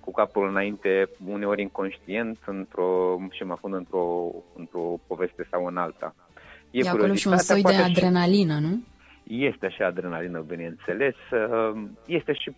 cu 0.00 0.10
capul 0.10 0.48
înainte, 0.48 1.10
uneori 1.26 1.62
inconștient, 1.62 2.38
într-o, 2.46 3.18
și 3.30 3.42
mă 3.42 3.54
pun 3.60 3.72
într-o, 3.72 4.30
într-o 4.56 5.00
poveste 5.06 5.46
sau 5.50 5.66
în 5.66 5.76
alta. 5.76 6.14
E, 6.70 6.78
e 6.84 6.88
acolo 6.88 7.14
și 7.14 7.26
un 7.28 7.36
soi 7.36 7.62
de 7.62 7.74
adrenalină, 7.74 8.54
și, 8.54 8.60
nu? 8.60 8.82
Este 9.26 9.68
și 9.68 9.82
adrenalină, 9.82 10.40
bineînțeles. 10.40 11.14
Uh, 11.30 11.82
este 12.06 12.32
și 12.32 12.56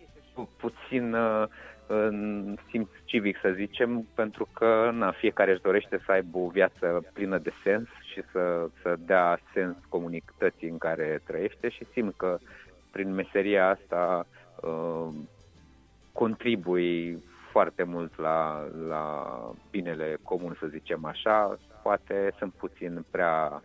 puțin 0.57 1.13
uh, 1.13 1.47
în 1.87 2.55
simț 2.69 2.89
civic, 3.05 3.37
să 3.41 3.51
zicem, 3.55 4.07
pentru 4.15 4.47
că 4.53 4.89
na, 4.93 5.11
fiecare 5.11 5.51
își 5.51 5.61
dorește 5.61 6.01
să 6.05 6.11
aibă 6.11 6.37
o 6.37 6.47
viață 6.47 7.03
plină 7.13 7.37
de 7.37 7.51
sens 7.63 7.87
și 8.11 8.21
să, 8.31 8.69
să 8.81 8.95
dea 8.99 9.39
sens 9.53 9.75
comunității 9.89 10.69
în 10.69 10.77
care 10.77 11.21
trăiește 11.25 11.69
și 11.69 11.85
simt 11.91 12.17
că 12.17 12.37
prin 12.91 13.13
meseria 13.13 13.69
asta 13.69 14.27
uh, 14.61 15.07
contribui 16.11 17.23
foarte 17.51 17.83
mult 17.83 18.17
la, 18.17 18.67
la 18.87 19.25
binele 19.71 20.17
comun, 20.23 20.57
să 20.59 20.67
zicem 20.67 21.05
așa. 21.05 21.57
Poate 21.83 22.33
sunt 22.37 22.53
puțin 22.53 23.05
prea 23.11 23.61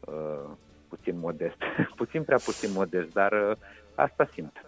uh, 0.00 0.50
puțin 0.96 1.18
modest, 1.18 1.56
puțin 2.00 2.22
prea 2.22 2.38
puțin 2.44 2.72
modest, 2.72 3.12
dar 3.12 3.32
uh, 3.32 3.56
asta 3.94 4.28
simt. 4.32 4.63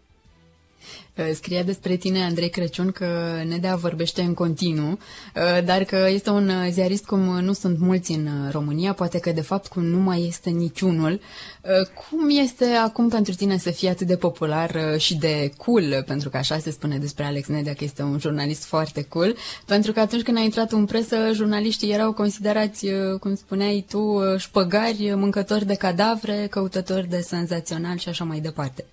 Scria 1.35 1.62
despre 1.62 1.97
tine 1.97 2.25
Andrei 2.25 2.50
Crăciun 2.50 2.92
că 2.92 3.06
Nedea 3.49 3.76
vorbește 3.76 4.23
în 4.23 4.35
continuu, 4.35 4.90
uh, 4.90 5.64
dar 5.64 5.85
că 5.85 6.06
este 6.09 6.30
un 6.30 6.50
ziarist 6.71 7.04
cum 7.04 7.21
nu 7.21 7.52
sunt 7.52 7.78
mulți 7.78 8.12
în 8.12 8.28
România, 8.50 8.92
poate 8.92 9.18
că 9.18 9.33
de 9.33 9.40
fapt 9.40 9.66
cum 9.66 9.85
nu 9.85 9.99
mai 9.99 10.26
este 10.28 10.50
niciunul. 10.50 11.12
Uh, 11.12 11.87
cum 11.95 12.28
este 12.30 12.64
acum 12.64 13.09
pentru 13.09 13.35
tine 13.35 13.59
să 13.59 13.71
fii 13.71 13.88
atât 13.88 14.06
de 14.06 14.16
popular 14.16 14.71
uh, 14.75 14.99
și 15.00 15.16
de 15.16 15.52
cool, 15.56 16.04
pentru 16.06 16.28
că 16.28 16.37
așa 16.37 16.59
se 16.59 16.71
spune 16.71 16.99
despre 16.99 17.25
Alex 17.25 17.47
Nedea 17.47 17.75
că 17.75 17.85
este 17.85 18.02
un 18.02 18.18
jurnalist 18.18 18.64
foarte 18.64 19.02
cool, 19.02 19.37
pentru 19.66 19.92
că 19.92 20.00
atunci 20.00 20.23
când 20.23 20.37
a 20.37 20.40
intrat 20.40 20.73
în 20.73 20.85
presă, 20.85 21.16
jurnaliștii 21.33 21.92
erau 21.92 22.12
considerați, 22.12 22.87
cum 23.21 23.35
spuneai 23.35 23.85
tu, 23.88 24.21
șpăgari, 24.37 25.12
mâncători 25.14 25.66
de 25.66 25.75
cadavre, 25.75 26.47
căutători 26.50 27.09
de 27.09 27.21
senzațional 27.21 27.97
și 27.99 28.09
așa 28.09 28.25
mai 28.25 28.40
departe. 28.40 28.85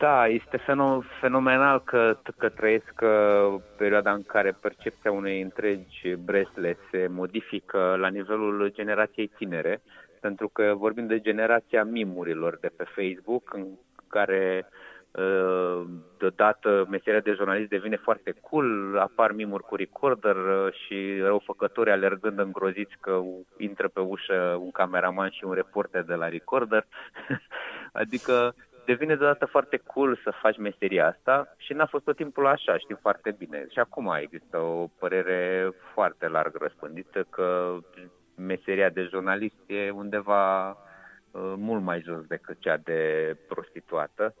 Da, 0.00 0.26
este 0.26 0.62
fenomenal 1.20 1.82
că, 1.84 2.16
că 2.36 2.48
trăiesc 2.48 2.92
uh, 3.02 3.60
perioada 3.76 4.12
în 4.12 4.22
care 4.22 4.56
percepția 4.60 5.12
unei 5.12 5.40
întregi 5.40 6.14
Bresle 6.24 6.76
se 6.90 7.06
modifică 7.10 7.96
la 7.98 8.08
nivelul 8.08 8.70
generației 8.74 9.26
tinere, 9.26 9.80
pentru 10.20 10.48
că 10.48 10.74
vorbim 10.76 11.06
de 11.06 11.20
generația 11.20 11.84
mimurilor 11.84 12.58
de 12.60 12.70
pe 12.76 12.84
Facebook, 12.84 13.54
în 13.54 13.66
care 14.08 14.68
uh, 15.10 15.84
deodată 16.18 16.86
meseria 16.90 17.20
de 17.20 17.32
jurnalist 17.32 17.68
devine 17.68 17.96
foarte 17.96 18.34
cool, 18.40 18.98
apar 18.98 19.32
mimuri 19.32 19.62
cu 19.62 19.74
recorder 19.76 20.36
uh, 20.36 20.72
și 20.72 21.20
răufăcători 21.20 21.90
alergând 21.90 22.38
îngroziți 22.38 22.96
că 23.00 23.20
intră 23.56 23.88
pe 23.88 24.00
ușă 24.00 24.58
un 24.60 24.70
cameraman 24.70 25.30
și 25.30 25.44
un 25.44 25.52
reporter 25.52 26.02
de 26.02 26.14
la 26.14 26.28
recorder. 26.28 26.86
adică 28.02 28.54
devine 28.90 29.14
deodată 29.16 29.44
foarte 29.44 29.76
cool 29.76 30.20
să 30.24 30.30
faci 30.42 30.58
meseria 30.58 31.06
asta 31.06 31.54
și 31.56 31.72
n-a 31.72 31.86
fost 31.86 32.04
tot 32.04 32.16
timpul 32.16 32.46
așa, 32.46 32.78
știm 32.78 32.98
foarte 33.00 33.30
bine. 33.38 33.66
Și 33.72 33.78
acum 33.78 34.06
există 34.20 34.56
o 34.58 34.86
părere 34.98 35.70
foarte 35.94 36.28
larg 36.28 36.54
răspândită 36.56 37.26
că 37.30 37.76
meseria 38.34 38.88
de 38.88 39.08
jurnalist 39.10 39.60
e 39.66 39.90
undeva 39.90 40.70
uh, 40.70 41.52
mult 41.56 41.82
mai 41.82 42.00
jos 42.06 42.22
decât 42.26 42.56
cea 42.60 42.76
de 42.76 43.00
prostituată. 43.48 44.34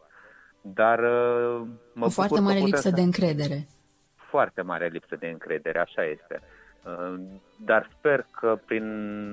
Dar 0.60 0.98
uh, 0.98 1.66
mă 1.94 2.04
O 2.04 2.08
foarte 2.08 2.40
mare 2.40 2.58
lipsă 2.58 2.88
să... 2.88 2.90
de 2.90 3.00
încredere. 3.00 3.58
Foarte 4.16 4.62
mare 4.62 4.86
lipsă 4.86 5.16
de 5.16 5.26
încredere, 5.26 5.78
așa 5.78 6.04
este. 6.04 6.42
Uh, 6.84 7.14
dar 7.56 7.90
sper 7.98 8.26
că 8.30 8.58
prin 8.66 8.86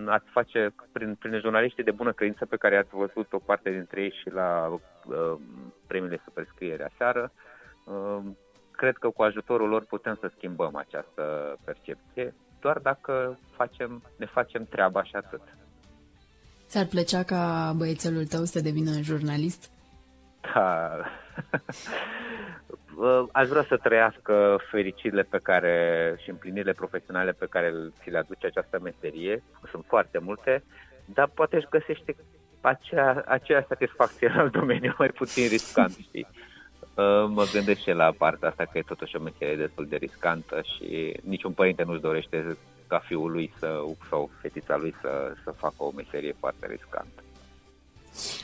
ați 0.09 0.29
face, 0.29 0.73
prin, 0.91 1.15
prin 1.15 1.39
jurnaliștii 1.39 1.83
de 1.83 1.91
bună 1.91 2.11
credință 2.11 2.45
pe 2.45 2.57
care 2.57 2.77
ați 2.77 2.89
văzut 2.95 3.33
o 3.33 3.37
parte 3.37 3.71
dintre 3.71 4.01
ei 4.01 4.13
și 4.21 4.29
la 4.29 4.67
uh, 4.67 5.39
premiile 5.87 6.21
superscriere 6.23 6.91
aseară, 6.93 7.31
uh, 7.85 8.19
cred 8.71 8.97
că 8.97 9.09
cu 9.09 9.21
ajutorul 9.23 9.69
lor 9.69 9.85
putem 9.85 10.17
să 10.19 10.31
schimbăm 10.35 10.75
această 10.75 11.55
percepție, 11.63 12.33
doar 12.59 12.77
dacă 12.77 13.39
facem, 13.55 14.01
ne 14.17 14.25
facem 14.25 14.65
treaba 14.65 15.03
și 15.03 15.15
atât. 15.15 15.41
Ți-ar 16.67 16.85
plăcea 16.85 17.23
ca 17.23 17.73
băiețelul 17.77 18.25
tău 18.25 18.43
să 18.43 18.61
devină 18.61 18.91
jurnalist? 19.01 19.71
Da. 20.53 20.89
aș 23.31 23.47
vrea 23.47 23.65
să 23.67 23.77
trăiască 23.77 24.57
fericirile 24.71 25.21
pe 25.21 25.39
care 25.43 26.15
și 26.23 26.29
împlinirile 26.29 26.71
profesionale 26.71 27.31
pe 27.31 27.45
care 27.49 27.73
ți 27.99 28.09
le 28.09 28.17
aduce 28.17 28.45
această 28.45 28.79
meserie. 28.83 29.43
Sunt 29.71 29.85
foarte 29.87 30.17
multe, 30.17 30.63
dar 31.05 31.29
poate 31.33 31.55
își 31.55 31.67
găsește 31.69 32.15
acea, 32.61 33.23
aceea 33.25 33.65
satisfacție 33.67 34.27
în 34.27 34.39
alt 34.39 34.51
domeniu 34.51 34.95
mai 34.97 35.07
puțin 35.07 35.47
riscant, 35.47 35.95
știi? 36.07 36.27
Uh, 36.81 37.25
mă 37.27 37.43
gândesc 37.53 37.79
și 37.79 37.91
la 37.91 38.11
partea 38.17 38.49
asta 38.49 38.65
că 38.65 38.77
e 38.77 38.81
totuși 38.81 39.15
o 39.15 39.21
meserie 39.21 39.55
destul 39.55 39.85
de 39.87 39.95
riscantă 39.95 40.61
și 40.61 41.19
niciun 41.23 41.51
părinte 41.51 41.83
nu-și 41.83 42.01
dorește 42.01 42.57
ca 42.87 42.99
fiul 42.99 43.31
lui 43.31 43.53
să, 43.59 43.81
sau 44.09 44.29
fetița 44.41 44.77
lui 44.77 44.95
să, 45.01 45.33
să 45.43 45.51
facă 45.51 45.75
o 45.77 45.91
meserie 45.95 46.35
foarte 46.39 46.67
riscantă. 46.67 47.24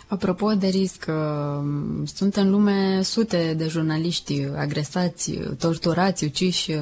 Apropo 0.08 0.54
de 0.54 0.68
risc, 0.68 1.06
uh, 1.08 1.63
sunt 2.06 2.36
în 2.36 2.50
lume 2.50 3.01
sute 3.01 3.54
de 3.58 3.68
jurnaliști 3.68 4.48
agresați, 4.58 5.40
torturați, 5.60 6.24
uciși, 6.24 6.72
uh, 6.72 6.80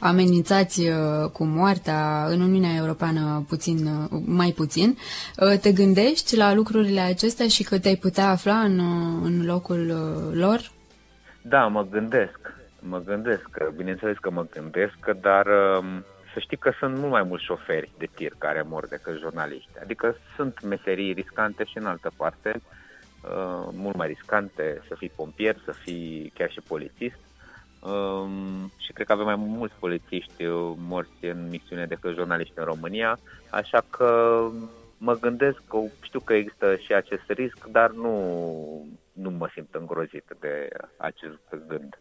amenințați 0.00 0.80
uh, 0.80 1.30
cu 1.32 1.44
moartea, 1.44 2.26
în 2.28 2.40
Uniunea 2.40 2.76
Europeană 2.76 3.44
puțin, 3.48 4.08
mai 4.24 4.50
puțin. 4.50 4.96
Te 5.60 5.72
gândești 5.72 6.36
la 6.36 6.54
lucrurile 6.54 7.00
acestea 7.00 7.46
și 7.48 7.62
că 7.62 7.78
te-ai 7.78 7.96
putea 7.96 8.28
afla 8.28 8.58
în, 8.58 8.80
în 9.22 9.44
locul 9.44 9.86
lor? 10.32 10.70
Da, 11.42 11.66
mă 11.66 11.86
gândesc. 11.90 12.38
Mă 12.80 13.02
gândesc. 13.04 13.48
Bineînțeles 13.76 14.16
că 14.20 14.30
mă 14.30 14.46
gândesc, 14.50 14.98
dar 15.20 15.46
să 16.32 16.38
știi 16.38 16.56
că 16.56 16.72
sunt 16.78 16.96
mult 16.96 17.10
mai 17.10 17.22
mulți 17.22 17.44
șoferi 17.44 17.92
de 17.98 18.08
tir 18.14 18.32
care 18.38 18.62
mor 18.62 18.86
decât 18.86 19.18
jurnaliști. 19.18 19.70
Adică 19.82 20.16
sunt 20.36 20.62
meserii 20.62 21.12
riscante 21.12 21.64
și 21.64 21.78
în 21.78 21.86
altă 21.86 22.10
parte, 22.16 22.52
uh, 22.54 23.68
mult 23.72 23.96
mai 23.96 24.06
riscante 24.06 24.82
să 24.88 24.94
fii 24.94 25.12
pompier, 25.16 25.56
să 25.64 25.72
fii 25.72 26.32
chiar 26.34 26.50
și 26.50 26.60
polițist. 26.60 27.18
Um, 27.80 28.72
și 28.76 28.92
cred 28.92 29.06
că 29.06 29.12
avem 29.12 29.24
mai 29.24 29.36
mulți 29.36 29.74
polițiști 29.78 30.44
morți 30.76 31.24
în 31.24 31.48
misiune 31.48 31.86
decât 31.86 32.14
jurnaliști 32.14 32.52
în 32.56 32.64
România, 32.64 33.18
așa 33.50 33.84
că 33.90 34.40
mă 34.98 35.14
gândesc 35.14 35.62
că 35.68 35.78
știu 36.02 36.20
că 36.20 36.32
există 36.32 36.76
și 36.76 36.94
acest 36.94 37.22
risc, 37.26 37.66
dar 37.66 37.90
nu, 37.90 38.88
nu 39.12 39.30
mă 39.30 39.48
simt 39.52 39.74
îngrozit 39.74 40.24
de 40.40 40.68
acest 40.96 41.66
gând. 41.66 41.98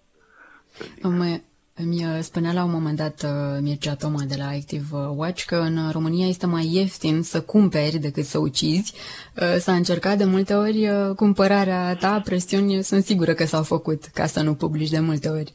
Mă, 1.02 1.40
îmi 1.84 2.06
uh, 2.06 2.20
spunea 2.22 2.52
la 2.54 2.64
un 2.64 2.72
moment 2.72 2.98
dat 2.98 3.24
uh, 3.24 3.58
Mircea 3.62 3.96
Toma 3.96 4.24
de 4.28 4.36
la 4.38 4.48
Active 4.48 4.96
Watch 5.16 5.46
că 5.46 5.56
în 5.56 5.92
România 5.92 6.28
este 6.28 6.46
mai 6.46 6.70
ieftin 6.72 7.22
să 7.22 7.42
cumperi 7.42 7.98
decât 7.98 8.24
să 8.24 8.38
ucizi. 8.38 8.94
Uh, 9.42 9.56
s-a 9.58 9.72
încercat 9.72 10.18
de 10.18 10.26
multe 10.26 10.54
ori 10.54 10.90
cumpărarea 11.16 11.96
ta, 11.96 12.22
presiuni 12.24 12.84
sunt 12.84 13.04
sigură 13.04 13.34
că 13.34 13.46
s-au 13.46 13.64
făcut 13.64 14.04
ca 14.04 14.26
să 14.26 14.44
nu 14.44 14.54
publici 14.54 14.90
de 14.90 15.00
multe 15.00 15.30
ori. 15.30 15.54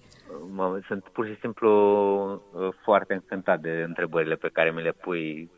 Mă, 0.50 0.80
sunt 0.86 1.04
pur 1.12 1.26
și 1.26 1.38
simplu 1.40 1.70
foarte 2.84 3.12
încântat 3.12 3.60
de 3.60 3.84
întrebările 3.86 4.34
pe 4.34 4.50
care 4.52 4.70
mi 4.70 4.82
le 4.82 4.92
pui 4.92 5.50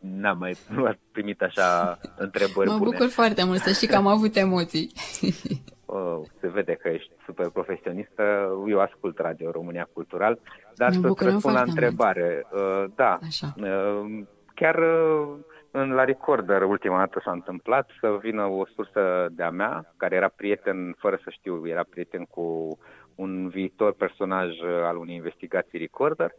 N-am 0.00 0.38
mai 0.38 0.56
nu 0.68 0.96
primit 1.12 1.42
așa 1.42 1.98
întrebări 2.16 2.68
Mă 2.68 2.76
bune. 2.76 2.90
bucur 2.90 3.08
foarte 3.08 3.44
mult 3.44 3.60
să 3.60 3.72
știi 3.72 3.86
că 3.86 3.96
am 3.96 4.06
avut 4.06 4.36
emoții. 4.36 4.92
Oh, 5.92 6.20
se 6.40 6.48
vede 6.48 6.72
că 6.72 6.88
ești 6.88 7.10
super 7.24 7.48
profesionistă. 7.48 8.22
Eu 8.68 8.80
ascult 8.80 9.18
Radio 9.18 9.50
România 9.50 9.88
Cultural, 9.92 10.38
dar 10.74 10.92
să-ți 10.92 11.24
răspund 11.24 11.54
la 11.54 11.62
întrebare. 11.62 12.46
Uh, 12.52 12.84
da, 12.94 13.18
Așa. 13.26 13.46
Uh, 13.56 14.22
chiar 14.54 14.78
uh, 14.78 15.28
în 15.70 15.92
la 15.92 16.04
Recorder 16.04 16.62
ultima 16.62 16.98
dată 16.98 17.20
s-a 17.24 17.30
întâmplat 17.30 17.90
să 18.00 18.18
vină 18.20 18.42
o 18.44 18.66
sursă 18.74 19.28
de-a 19.30 19.50
mea, 19.50 19.92
care 19.96 20.16
era 20.16 20.28
prieten, 20.36 20.94
fără 20.98 21.18
să 21.24 21.30
știu, 21.30 21.66
era 21.66 21.84
prieten 21.90 22.24
cu 22.24 22.78
un 23.14 23.48
viitor 23.48 23.92
personaj 23.92 24.48
al 24.84 24.96
unei 24.96 25.14
investigații 25.14 25.78
Recorder 25.78 26.32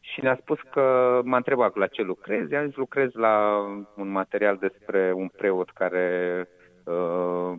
și 0.00 0.20
ne-a 0.20 0.38
spus 0.40 0.58
că 0.70 1.20
m-a 1.24 1.36
întrebat 1.36 1.76
la 1.76 1.86
ce 1.86 2.02
lucrez. 2.02 2.50
I-am 2.50 2.66
zis 2.66 2.76
lucrez 2.76 3.12
la 3.12 3.58
un 3.96 4.10
material 4.10 4.56
despre 4.56 5.12
un 5.14 5.28
preot 5.28 5.70
care 5.70 6.48
uh, 6.84 7.58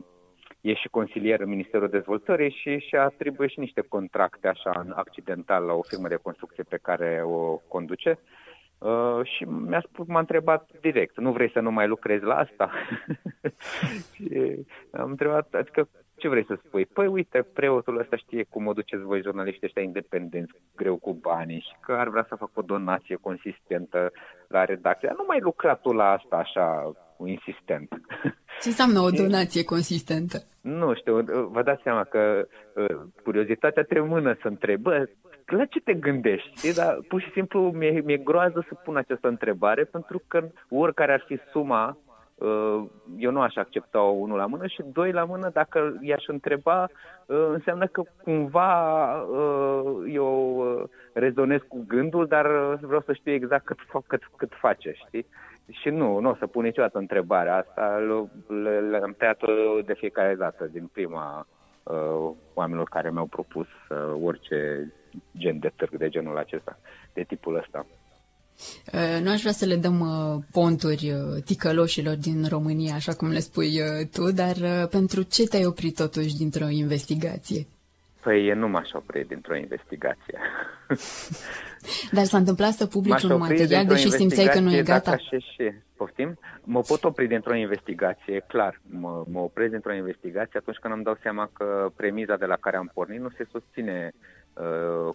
e 0.70 0.74
și 0.74 0.90
consilier 0.90 1.40
în 1.40 1.50
Ministerul 1.50 1.90
Dezvoltării 1.90 2.52
și 2.52 2.78
și 2.78 2.96
atribuie 2.96 3.48
și 3.48 3.60
niște 3.60 3.82
contracte 3.82 4.48
așa 4.48 4.86
accidental 4.96 5.64
la 5.64 5.74
o 5.74 5.82
firmă 5.82 6.08
de 6.08 6.16
construcție 6.16 6.64
pe 6.64 6.80
care 6.82 7.22
o 7.26 7.56
conduce. 7.68 8.20
Uh, 8.78 9.20
și 9.24 9.44
mi-a 9.44 9.84
spus, 9.88 10.08
m-a 10.08 10.20
întrebat 10.20 10.70
direct, 10.82 11.18
nu 11.18 11.32
vrei 11.32 11.52
să 11.52 11.60
nu 11.60 11.72
mai 11.72 11.88
lucrezi 11.88 12.24
la 12.24 12.36
asta? 12.36 12.72
și 14.14 14.56
am 14.92 15.10
întrebat, 15.10 15.54
adică 15.54 15.90
ce 16.16 16.28
vrei 16.28 16.46
să 16.46 16.60
spui? 16.66 16.86
Păi 16.86 17.08
uite, 17.08 17.42
preotul 17.54 17.98
ăsta 17.98 18.16
știe 18.16 18.44
cum 18.44 18.68
o 18.68 18.74
duceți 18.74 19.04
voi 19.04 19.22
jurnaliști 19.22 19.66
ăștia 19.66 19.82
independenți, 19.82 20.54
greu 20.76 20.96
cu 20.96 21.14
banii 21.14 21.60
și 21.60 21.76
că 21.80 21.94
ar 21.94 22.10
vrea 22.10 22.26
să 22.30 22.36
facă 22.36 22.52
o 22.56 22.62
donație 22.62 23.16
consistentă 23.16 24.12
la 24.48 24.66
redacție. 24.66 25.14
Nu 25.18 25.24
mai 25.28 25.40
lucra 25.40 25.76
tu 25.76 25.92
la 25.92 26.12
asta 26.12 26.36
așa 26.36 26.92
insistent. 27.28 27.90
Ce 28.62 28.68
înseamnă 28.68 29.00
o 29.00 29.10
donație 29.24 29.64
consistentă? 29.64 30.38
Nu 30.62 30.94
știu, 30.94 31.22
vă 31.52 31.62
dați 31.64 31.82
seama 31.84 32.04
că 32.04 32.48
uh, 32.76 32.98
curiozitatea 33.24 33.84
te 33.84 34.00
mână 34.00 34.38
să 34.42 34.48
întrebă 34.48 35.10
la 35.46 35.66
ce 35.66 35.80
te 35.80 35.94
gândești? 35.94 36.58
Știi? 36.58 36.74
Dar 36.74 36.98
pur 37.08 37.22
și 37.22 37.32
simplu 37.32 37.72
mi-e, 37.72 38.02
mi-e 38.06 38.18
groază 38.18 38.66
să 38.68 38.74
pun 38.84 38.98
această 38.98 39.28
întrebare 39.28 39.84
pentru 39.84 40.22
că 40.28 40.48
oricare 40.70 41.14
ar 41.14 41.24
fi 41.28 41.40
suma 41.52 41.98
Uh, 42.40 42.84
eu 43.18 43.32
nu 43.32 43.42
aș 43.42 43.56
accepta 43.56 44.02
o 44.02 44.12
unul 44.12 44.38
la 44.38 44.46
mână 44.46 44.68
și 44.68 44.84
doi 44.94 45.12
la 45.12 45.24
mână, 45.24 45.50
dacă 45.54 45.98
i-aș 46.02 46.24
întreba, 46.28 46.84
uh, 47.26 47.48
înseamnă 47.52 47.88
că 47.88 48.04
cumva 48.24 49.04
uh, 49.22 50.14
eu 50.14 50.64
rezonez 51.14 51.60
cu 51.68 51.84
gândul, 51.88 52.28
dar 52.28 52.76
vreau 52.82 53.02
să 53.06 53.14
știu 53.14 53.32
exact 53.32 53.66
cât, 53.66 53.78
cât, 54.08 54.22
cât 54.36 54.52
face, 54.60 54.94
știi? 55.08 55.26
Și 55.70 55.90
nu, 55.90 56.20
nu 56.20 56.30
o 56.30 56.36
să 56.40 56.48
pun 56.48 56.64
niciodată 56.64 56.98
întrebarea 56.98 57.56
asta, 57.56 57.98
le-am 58.90 59.16
tăiat 59.18 59.40
de 59.86 59.94
fiecare 59.94 60.36
dată 60.36 60.70
din 60.72 60.90
prima 60.94 61.48
oamenilor 62.54 62.90
care 62.90 63.12
mi-au 63.12 63.26
propus 63.26 63.68
orice 64.24 64.92
gen 65.38 65.60
de 65.60 65.72
târg 65.76 65.98
de 65.98 66.10
genul 66.10 66.38
acesta, 66.38 66.80
de 67.14 67.24
tipul 67.24 67.56
ăsta. 67.56 67.86
Uh, 68.94 69.22
nu 69.24 69.32
aș 69.32 69.40
vrea 69.40 69.52
să 69.52 69.66
le 69.66 69.76
dăm 69.76 70.00
uh, 70.00 70.44
ponturi 70.52 71.12
uh, 71.12 71.44
ticăloșilor 71.46 72.16
din 72.16 72.46
România, 72.50 72.96
așa 72.96 73.14
cum 73.14 73.30
le 73.30 73.40
spui 73.40 73.82
tu, 74.12 74.32
dar 74.32 74.88
pentru 74.88 75.22
ce 75.22 75.48
te-ai 75.48 75.66
oprit 75.66 75.96
totuși 75.96 76.38
dintr-o 76.38 76.68
investigație? 76.68 77.68
Păi 78.30 78.54
nu 78.54 78.68
m-aș 78.68 78.90
opri 78.94 79.28
dintr-o 79.28 79.56
investigație. 79.56 80.40
Dar 82.16 82.24
s-a 82.24 82.38
întâmplat 82.38 82.72
să 82.72 82.86
publici 82.86 83.24
un 83.24 83.38
material, 83.38 83.86
deși 83.86 84.12
simțeai 84.12 84.48
că 84.48 84.60
nu 84.60 84.76
e 84.76 84.82
gata? 84.82 85.18
Și, 85.18 85.40
și, 85.54 85.72
poftim? 85.96 86.40
Mă 86.64 86.82
pot 86.82 87.04
opri 87.04 87.28
dintr-o 87.28 87.56
investigație, 87.56 88.46
clar. 88.48 88.82
Mă, 88.90 89.24
mă 89.32 89.40
opresc 89.40 89.72
dintr-o 89.72 89.94
investigație 89.94 90.60
atunci 90.60 90.78
când 90.78 90.94
îmi 90.94 91.04
dau 91.04 91.18
seama 91.22 91.50
că 91.54 91.92
premiza 91.96 92.36
de 92.36 92.46
la 92.46 92.56
care 92.56 92.78
am 92.78 92.92
pornit 92.94 93.20
nu 93.20 93.30
se 93.38 93.48
susține 93.52 94.12
Uh, 94.14 94.39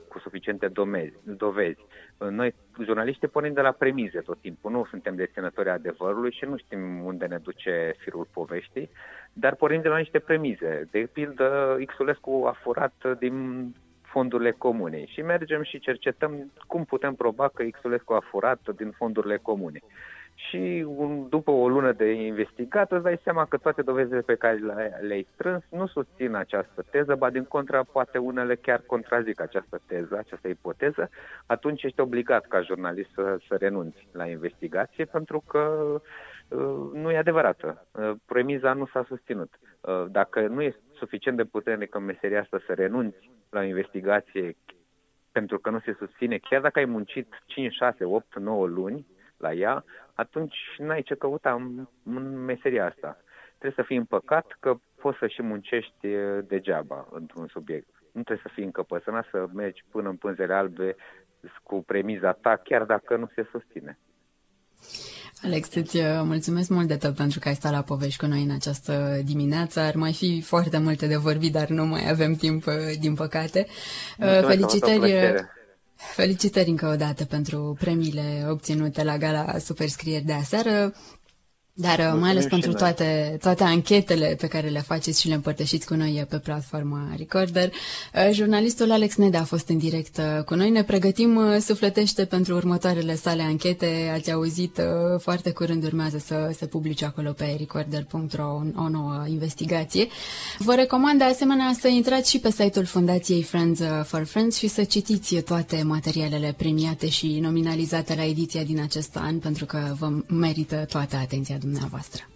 cu 0.08 0.18
suficiente 0.18 0.68
domezi, 0.68 1.14
dovezi. 1.22 1.80
Uh, 2.18 2.28
noi, 2.28 2.54
jurnaliștii, 2.84 3.28
pornim 3.28 3.52
de 3.52 3.60
la 3.60 3.70
premize 3.70 4.20
tot 4.20 4.40
timpul, 4.40 4.70
nu 4.70 4.86
suntem 4.90 5.14
deținători 5.14 5.68
adevărului 5.68 6.32
și 6.32 6.44
nu 6.44 6.56
știm 6.56 7.04
unde 7.04 7.26
ne 7.26 7.38
duce 7.38 7.94
firul 7.98 8.28
poveștii, 8.32 8.90
dar 9.32 9.54
pornim 9.54 9.80
de 9.80 9.88
la 9.88 9.98
niște 9.98 10.18
premize. 10.18 10.88
De 10.90 11.08
pildă, 11.12 11.78
Xulescu 11.86 12.44
a 12.46 12.56
furat 12.62 13.16
din 13.18 13.68
fondurile 14.02 14.50
comune 14.50 15.04
și 15.06 15.22
mergem 15.22 15.62
și 15.62 15.78
cercetăm 15.78 16.52
cum 16.66 16.84
putem 16.84 17.14
proba 17.14 17.48
că 17.48 17.62
Xulescu 17.62 18.12
a 18.12 18.26
furat 18.30 18.60
din 18.76 18.90
fondurile 18.90 19.36
comune 19.36 19.80
și 20.48 20.84
un, 20.86 21.28
după 21.28 21.50
o 21.50 21.68
lună 21.68 21.92
de 21.92 22.10
investigat 22.12 22.92
îți 22.92 23.02
dai 23.02 23.20
seama 23.22 23.44
că 23.44 23.56
toate 23.56 23.82
dovezile 23.82 24.20
pe 24.20 24.34
care 24.34 24.58
le-ai 25.00 25.26
strâns 25.34 25.62
nu 25.70 25.86
susțin 25.86 26.34
această 26.34 26.84
teză, 26.90 27.14
ba 27.14 27.30
din 27.30 27.44
contra 27.44 27.82
poate 27.82 28.18
unele 28.18 28.54
chiar 28.54 28.82
contrazic 28.86 29.40
această 29.40 29.80
teză, 29.86 30.16
această 30.18 30.48
ipoteză, 30.48 31.10
atunci 31.46 31.82
ești 31.82 32.00
obligat 32.00 32.46
ca 32.46 32.60
jurnalist 32.60 33.10
să, 33.14 33.38
să 33.48 33.56
renunți 33.56 34.08
la 34.12 34.26
investigație 34.26 35.04
pentru 35.04 35.44
că 35.48 35.60
uh, 36.48 36.90
nu 36.92 37.10
e 37.10 37.16
adevărată. 37.16 37.86
Uh, 37.92 38.12
premiza 38.26 38.72
nu 38.72 38.86
s-a 38.86 39.04
susținut. 39.08 39.58
Uh, 39.80 40.04
dacă 40.10 40.46
nu 40.46 40.62
e 40.62 40.76
suficient 40.94 41.36
de 41.36 41.44
puternic 41.44 41.94
în 41.94 42.04
meseria 42.04 42.40
asta 42.40 42.60
să 42.66 42.72
renunți 42.72 43.30
la 43.50 43.64
investigație 43.64 44.56
pentru 45.32 45.58
că 45.58 45.70
nu 45.70 45.80
se 45.80 45.96
susține, 45.98 46.38
chiar 46.38 46.60
dacă 46.60 46.78
ai 46.78 46.84
muncit 46.84 47.42
5, 47.46 47.72
6, 47.72 48.04
8, 48.04 48.38
9 48.38 48.66
luni, 48.66 49.06
la 49.36 49.52
ea, 49.52 49.84
atunci 50.14 50.56
n-ai 50.78 51.02
ce 51.02 51.14
căuta 51.14 51.52
în, 51.52 51.86
în 52.04 52.44
meseria 52.44 52.86
asta. 52.86 53.18
Trebuie 53.58 53.84
să 53.84 53.86
fii 53.86 53.96
împăcat 53.96 54.56
că 54.60 54.74
poți 55.00 55.18
să 55.18 55.26
și 55.26 55.42
muncești 55.42 56.08
degeaba 56.46 57.08
într-un 57.10 57.46
subiect. 57.46 57.88
Nu 58.12 58.22
trebuie 58.22 58.46
să 58.46 58.52
fii 58.54 58.64
încăpățânat 58.64 59.26
să 59.30 59.46
mergi 59.52 59.84
până 59.90 60.08
în 60.08 60.16
pânzele 60.16 60.54
albe 60.54 60.96
cu 61.62 61.82
premiza 61.86 62.32
ta, 62.32 62.56
chiar 62.56 62.84
dacă 62.84 63.16
nu 63.16 63.30
se 63.34 63.48
susține. 63.50 63.98
Alex, 65.42 65.74
îți 65.74 65.96
uh, 65.96 66.04
mulțumesc 66.24 66.68
mult 66.68 66.88
de 66.88 66.96
tot 66.96 67.14
pentru 67.14 67.38
că 67.38 67.48
ai 67.48 67.54
stat 67.54 67.72
la 67.72 67.82
povești 67.82 68.18
cu 68.18 68.26
noi 68.26 68.42
în 68.42 68.50
această 68.50 69.20
dimineață. 69.24 69.80
Ar 69.80 69.94
mai 69.94 70.12
fi 70.12 70.42
foarte 70.42 70.78
multe 70.78 71.06
de 71.06 71.16
vorbit, 71.16 71.52
dar 71.52 71.68
nu 71.68 71.84
mai 71.84 72.10
avem 72.10 72.32
timp, 72.32 72.66
uh, 72.66 72.74
din 73.00 73.14
păcate. 73.14 73.66
Mulțumesc, 74.18 74.46
Felicitări! 74.46 75.62
Felicitări 76.12 76.68
încă 76.68 76.86
o 76.88 76.96
dată 76.96 77.24
pentru 77.24 77.76
premiile 77.80 78.46
obținute 78.48 79.02
la 79.02 79.16
gala 79.18 79.58
Superscrieri 79.58 80.24
de 80.24 80.32
aseară. 80.32 80.92
Dar 81.76 81.96
Mulțumim 81.98 82.20
mai 82.20 82.30
ales 82.30 82.46
pentru 82.46 82.72
toate, 82.72 83.36
toate 83.40 83.62
anchetele 83.64 84.36
pe 84.40 84.46
care 84.46 84.68
le 84.68 84.80
faceți 84.80 85.20
și 85.20 85.28
le 85.28 85.34
împărtășiți 85.34 85.86
cu 85.86 85.94
noi 85.94 86.26
pe 86.28 86.38
platforma 86.38 87.14
Recorder. 87.16 87.70
Uh, 88.14 88.28
jurnalistul 88.32 88.90
Alex 88.92 89.14
Neda 89.16 89.38
a 89.38 89.44
fost 89.44 89.68
în 89.68 89.78
direct 89.78 90.16
uh, 90.16 90.44
cu 90.44 90.54
noi. 90.54 90.70
Ne 90.70 90.84
pregătim 90.84 91.36
uh, 91.36 91.56
sufletește 91.60 92.24
pentru 92.24 92.54
următoarele 92.54 93.14
sale 93.14 93.42
anchete. 93.42 94.10
Ați 94.14 94.32
auzit, 94.32 94.80
foarte 95.18 95.50
curând 95.50 95.84
urmează 95.84 96.18
să 96.18 96.50
se 96.56 96.66
publice 96.66 97.04
acolo 97.04 97.32
pe 97.32 97.54
recorder.ro 97.58 98.62
o 98.74 98.88
nouă 98.88 99.24
investigație. 99.28 100.06
Vă 100.58 100.74
recomand 100.74 101.18
de 101.18 101.24
asemenea 101.24 101.72
să 101.80 101.88
intrați 101.88 102.30
și 102.30 102.38
pe 102.38 102.50
site-ul 102.50 102.84
Fundației 102.84 103.42
Friends 103.42 103.80
for 104.04 104.24
Friends 104.24 104.56
și 104.56 104.68
să 104.68 104.84
citiți 104.84 105.34
toate 105.34 105.82
materialele 105.84 106.54
premiate 106.56 107.08
și 107.08 107.38
nominalizate 107.42 108.14
la 108.14 108.24
ediția 108.24 108.62
din 108.62 108.80
acest 108.80 109.16
an, 109.16 109.38
pentru 109.38 109.64
că 109.64 109.94
vă 109.98 110.10
merită 110.26 110.84
toată 110.88 111.16
atenția 111.16 111.58
Драгомна 111.64 111.86
Авастра. 111.86 112.33